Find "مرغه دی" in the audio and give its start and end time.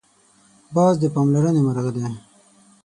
1.67-2.05